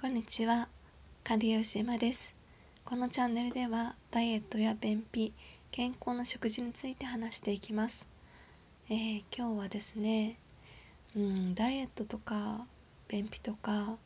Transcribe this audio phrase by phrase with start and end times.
[0.00, 0.66] こんにちは、
[1.22, 2.34] 管理栄養士エマです。
[2.86, 5.34] このチャンネルではダイエットや便秘、
[5.70, 8.06] 健康の食事について話していきます。
[8.88, 10.38] えー、今日はですね、
[11.14, 12.64] うん、ダイエットとか
[13.08, 13.98] 便秘とか、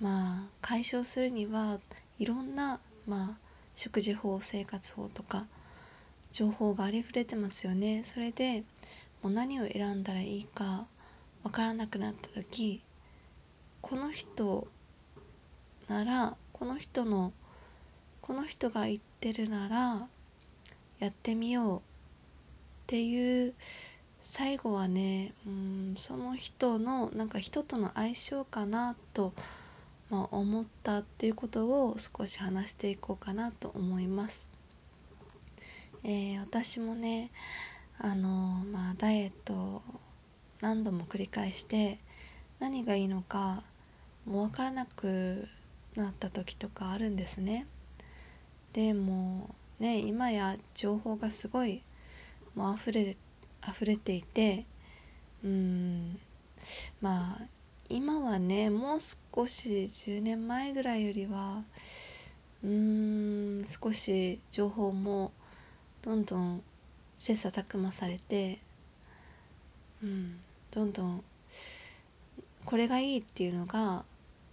[0.00, 1.80] まあ解消するには
[2.18, 3.38] いろんな、まあ、
[3.74, 5.44] 食事法、生活法とか
[6.32, 8.04] 情報がありふれてますよね。
[8.06, 8.64] それで
[9.22, 10.86] もう何を選んだらいいか
[11.42, 12.80] わからなくなった時
[13.82, 14.66] この人
[15.92, 17.34] ならこの人の
[18.22, 20.08] この人が言ってるなら
[21.00, 21.80] やってみようっ
[22.86, 23.52] ていう
[24.22, 29.34] 最後はねうんその人のなんか人との相性かなと、
[30.08, 34.46] まあ、思ったっていうことを少し話していこうかなと思います。
[36.04, 37.30] えー、私もね
[37.98, 39.82] あのまあダイエットを
[40.62, 41.98] 何度も繰り返して
[42.60, 43.62] 何がいいのか
[44.24, 45.48] もう分からなく
[45.96, 47.66] なった時とかあるんですね。
[48.72, 51.82] でもね今や情報がすごい
[52.54, 53.16] もう溢れ
[53.68, 54.64] 溢れていて
[55.44, 56.18] うん
[57.00, 57.42] まあ
[57.88, 61.62] 今はねもう少し10年前ぐらいよりは
[62.64, 65.32] うん少し情報も
[66.02, 66.62] どんどん
[67.16, 68.58] 切磋琢磨されて、
[70.02, 71.24] うん、どんどん
[72.64, 74.04] これがいいっていうのが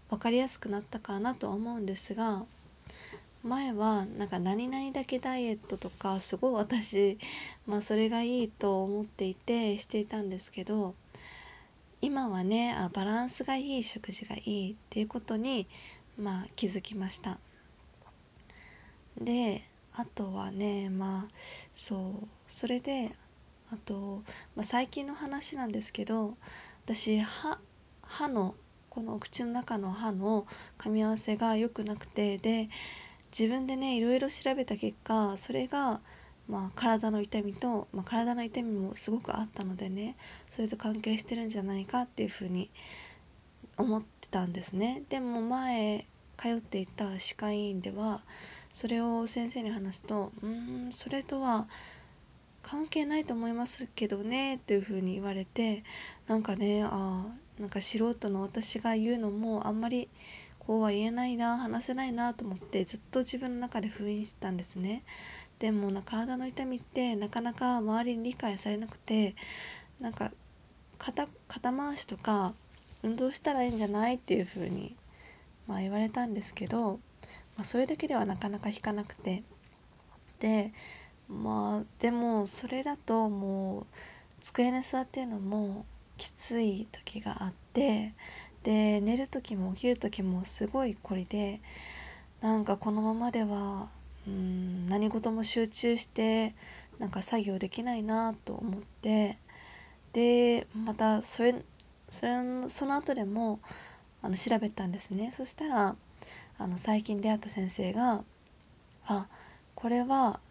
[0.09, 2.43] 分かりやすくなったかなとは思うんですが
[3.43, 7.17] 前はなんか何々だけダイエットとかすごい私、
[7.65, 10.93] まあ、それがいいと思っていてしていたんですけど
[12.01, 15.67] 今はねあバランスがいい食事がいいっていうことに、
[16.17, 17.39] まあ、気づきました。
[19.19, 19.61] で
[19.95, 21.33] あとはねまあ
[21.75, 23.11] そうそれで
[23.71, 24.23] あと、
[24.55, 26.35] まあ、最近の話なんですけど
[26.85, 27.59] 私歯
[28.01, 28.55] 歯の
[28.89, 32.69] このお口の中の歯の噛み合わせが良くなくてで
[33.37, 36.01] 自分でねいろいろ調べた結果それが、
[36.47, 40.15] まあ、体の痛みと、まあ、体の痛みもすごくあったのでね
[40.49, 42.69] それと関係してるんじゃないかっていうふうに
[43.77, 45.03] 思ってたんですね。
[45.09, 46.05] でも前
[46.37, 48.21] 通っていた歯科医院では
[48.71, 51.67] それを先生に話すと「うんそれとは
[52.61, 55.83] 関係ないと思いますけどね」っていうふうに言われて
[56.27, 60.09] なんかねああなんか素人の私が言うのもあんまり
[60.59, 65.03] こうは言えないな話せないなと思ってずっと自分の中で封印してたんですね。
[65.59, 69.35] でもな体の痛みってなかなか周りに理解されなくて
[69.99, 70.31] なんか
[70.97, 72.53] 肩肩回しとか
[73.03, 74.95] 運動したらいいんじゃないっていう風に
[75.67, 76.99] まあ言われたんですけど、
[77.57, 79.43] まあ、それだけではなかなか引かなくて。
[80.39, 80.71] で
[81.27, 83.85] まあでもそれだともう
[84.39, 85.85] 机に座ってるのも
[86.19, 88.13] きつい時があって
[88.63, 91.61] で寝る時も起きる時もすごいこりで
[92.41, 93.89] なんかこのままでは
[94.27, 96.53] うん何事も集中して
[96.99, 99.37] なんか作業できないなと思って
[100.13, 101.55] でまたそれ
[102.09, 102.33] それ
[102.67, 103.61] その後でも
[104.21, 105.31] あの調べたんですね。
[105.31, 105.95] そしたら
[106.57, 108.23] あの最近出会った先生が
[109.07, 109.27] 「あ
[109.75, 110.41] これは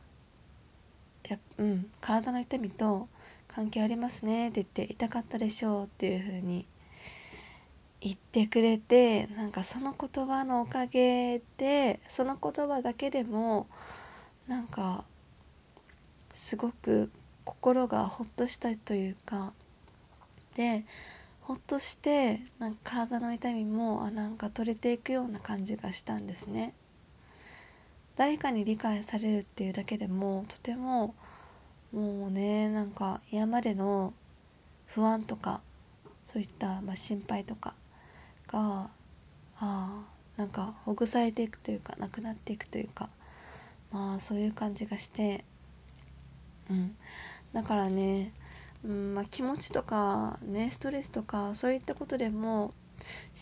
[1.28, 3.08] やうん体の痛みと
[3.48, 6.66] 関係ありますねって言って痛かったでしょうっていう風に
[8.00, 13.66] 言ってくれてなんかその言葉のおかげでその言葉だけでも
[14.46, 15.04] なんか
[16.32, 17.10] すごく
[17.44, 19.52] 心がほっとしたというか
[20.54, 20.84] で
[21.40, 26.74] ほっとしてなんか体の痛みもあなんか取れていくような感じがしたんですね。
[28.16, 31.14] 誰かに理解されるっていうだけでもとても
[31.92, 34.12] もうねなんか今までの
[34.86, 35.60] 不安とか
[36.26, 37.74] そういった、まあ、心配とか
[38.46, 38.90] が
[39.60, 40.04] あ
[40.36, 43.08] なんかほぐされていくというかなくなっていくというか
[43.90, 45.44] まあそういう感じがして
[46.70, 46.96] うん。
[47.52, 48.32] だからね、
[48.84, 52.72] うんまあ、気持ちとかねストレスとかそういったことでも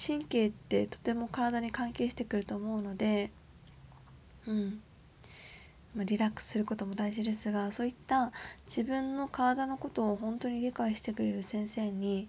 [0.07, 3.31] 神経ってとても体に関係してくると思うので
[4.47, 4.81] うん。
[5.97, 8.31] まあ、リラックスすることも大事ですがそういった
[8.67, 12.29] 自分の体のことを本当に理解してくれる先生に、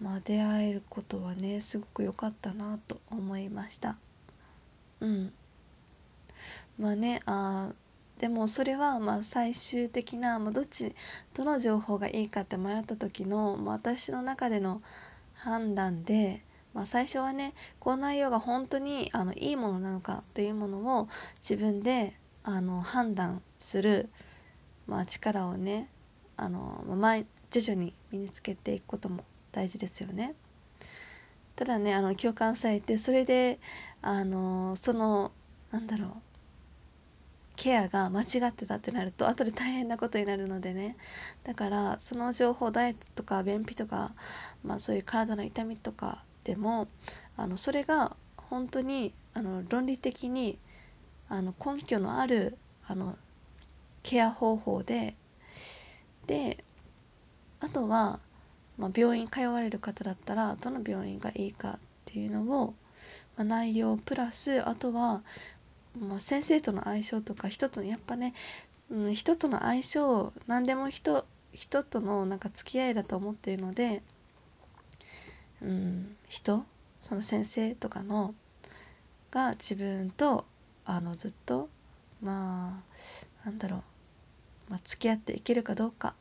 [0.00, 3.98] まあ、出会えることはねすごく良かったなと思いました。
[5.00, 5.32] うん。
[6.78, 7.72] まあねあ
[8.18, 10.94] でもそれはまあ最終的な、まあ、どっち
[11.34, 14.80] どの情報がいいかって迷った時の、まあ、私の中での
[15.34, 16.42] 判断で、
[16.72, 21.08] まあ、最初はねこの内容が本当にあのいいものなのかというものを
[21.38, 24.10] 自分であの判断する、
[24.86, 25.88] まあ、力をね
[26.36, 27.16] あの、まあ、
[27.50, 30.34] 徐々に身につけていくことも大事ですよね。
[31.56, 33.58] ただねあの共感されてそれで
[34.02, 35.32] あのその
[35.70, 36.10] なんだろう
[37.56, 40.96] ケアが間違ってたってなると後で大変なことになるのでね
[41.44, 44.12] だからその情報ダイエットとか便秘とか、
[44.64, 46.88] まあ、そういう体の痛みとかでも
[47.36, 50.58] あのそれが本当にあの論理的に
[51.28, 52.56] あの根拠のある
[52.86, 53.16] あの
[54.02, 55.14] ケア方法で
[56.26, 56.64] で
[57.60, 58.20] あとは、
[58.78, 62.74] まあ、病院通われる方だったらどの病院がいいかっていうのを、
[63.36, 65.22] まあ、内容プラスあとは、
[65.98, 68.34] まあ、先生との相性とか人とのやっぱね、
[68.90, 74.02] うん、人との相性何でも人人とのなんか付き合いだと思っているので、
[75.62, 76.64] うん、人
[77.00, 78.34] その先生とかの
[79.30, 80.46] が自分と
[80.84, 81.68] あのずっと
[82.22, 82.82] ま
[83.44, 83.78] あなんだろ
[84.68, 86.12] う、まあ、付き合っていけるかどうかっ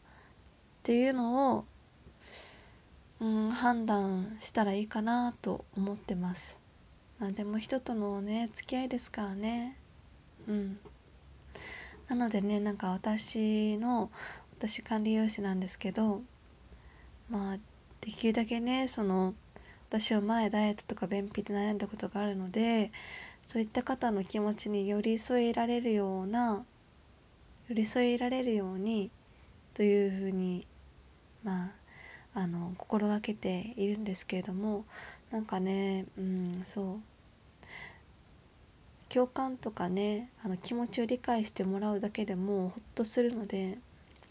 [0.83, 1.65] ていうのを、
[3.21, 6.59] うん、判断したらいいかなと思ってます。
[7.19, 9.77] 何でも人とのね付き合いですからね
[10.47, 10.79] うん
[12.09, 14.11] なのでねなんか私の
[14.57, 16.21] 私管理栄養士なんですけど
[17.29, 17.57] まあ
[18.01, 19.33] できるだけねその
[19.89, 22.91] 私は前ダイエットとか便秘で悩んだことがあるので
[23.45, 26.63] そういった方の気持ちに寄り添えられるような
[27.69, 29.11] 寄り添えられるように
[29.73, 30.65] というふうに
[31.43, 31.71] まあ
[32.35, 34.85] あの心がけているんですけれども
[35.31, 36.99] なんかねうんそう。
[39.13, 43.77] 共感とかねあの気持ちを理解してもらうだけでもほっとするので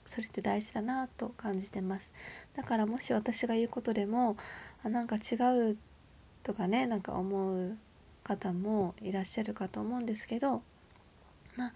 [0.05, 2.13] それって大事だなと感じてます。
[2.57, 4.37] だからもし私が言うことでも
[4.83, 5.37] あなんか違
[5.71, 5.77] う
[6.43, 7.77] とかねなんか思う
[8.37, 10.63] 方もいらっしゃるかと思うんですけど
[11.57, 11.73] まあ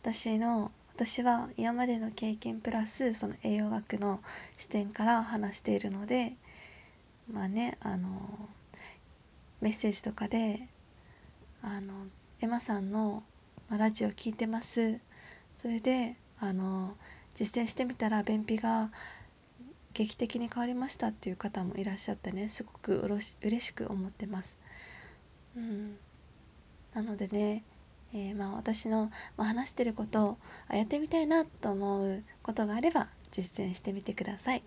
[0.00, 4.20] 私の私は今までの経験プラスその栄養学の
[4.56, 6.34] 視点から話しているので
[7.32, 8.08] まあねあの
[9.60, 10.68] メッセージとかで
[11.62, 11.92] あの
[12.42, 13.22] エマさんの
[13.70, 14.98] ラジオ聞いてます
[15.54, 16.96] それであの
[17.34, 18.90] 実践してみたら便秘が
[19.94, 24.59] 劇的に変わりましたっていう方もいらっしゃってねすごくうろし嬉しく思ってます。
[25.56, 25.96] うん、
[26.94, 27.64] なのでね
[28.12, 30.38] えー、まあ、私の、話してることを
[30.74, 34.62] やってみたいなと思うことがあれば実践してみてください。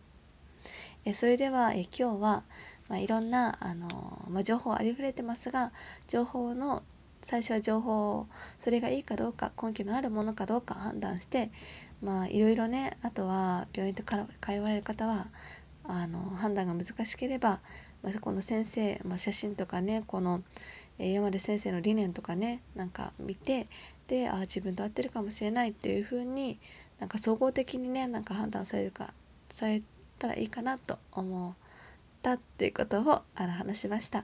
[1.03, 2.43] えそれでは、え今日は、
[2.87, 5.73] まあ、いろんな、あのまあ、情報ありふれてますが
[6.07, 6.83] 情報の
[7.21, 8.27] 最初は情報
[8.59, 11.51] それがいいかどうか根拠のあるものかどうか判断して
[12.01, 14.15] まあいろいろねあとは病院と通
[14.59, 15.27] われる方は
[15.85, 17.59] あの判断が難しければ、
[18.03, 20.43] まあ、この先生、まあ、写真とかねこの
[20.99, 23.67] えー、山出先生の理念とかねなんか見て
[24.07, 26.59] でああ自分と合ってるかもしれないっていう風に
[26.99, 29.13] なんか総合的にねなんか判断されるか
[29.49, 29.81] され
[30.19, 31.53] たらいいかなと思っ
[32.21, 34.23] たっていうことをあの話しました、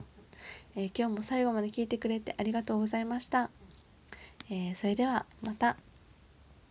[0.76, 3.50] えー、今日も最後まで聞いてくれてありがとうございました、
[4.50, 5.78] えー、それではまた。